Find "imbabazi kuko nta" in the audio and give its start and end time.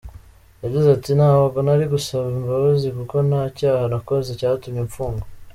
2.39-3.43